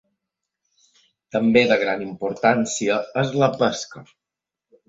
[1.35, 4.07] També de gran importància és la pesca.